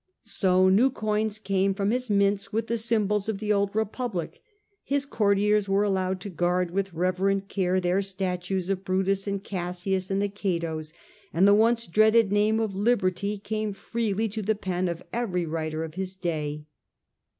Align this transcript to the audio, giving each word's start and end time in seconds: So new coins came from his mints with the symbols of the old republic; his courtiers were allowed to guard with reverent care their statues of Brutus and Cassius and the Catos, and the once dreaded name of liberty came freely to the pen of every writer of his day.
So 0.23 0.67
new 0.67 0.89
coins 0.89 1.37
came 1.37 1.75
from 1.75 1.91
his 1.91 2.09
mints 2.09 2.51
with 2.51 2.65
the 2.65 2.77
symbols 2.79 3.29
of 3.29 3.37
the 3.37 3.53
old 3.53 3.69
republic; 3.75 4.41
his 4.83 5.05
courtiers 5.05 5.69
were 5.69 5.83
allowed 5.83 6.19
to 6.21 6.29
guard 6.31 6.71
with 6.71 6.91
reverent 6.95 7.49
care 7.49 7.79
their 7.79 8.01
statues 8.01 8.71
of 8.71 8.83
Brutus 8.83 9.27
and 9.27 9.43
Cassius 9.43 10.09
and 10.09 10.19
the 10.19 10.27
Catos, 10.27 10.91
and 11.31 11.47
the 11.47 11.53
once 11.53 11.85
dreaded 11.85 12.31
name 12.31 12.59
of 12.59 12.73
liberty 12.75 13.37
came 13.37 13.73
freely 13.73 14.27
to 14.29 14.41
the 14.41 14.55
pen 14.55 14.87
of 14.87 15.03
every 15.13 15.45
writer 15.45 15.83
of 15.83 15.93
his 15.93 16.15
day. 16.15 16.65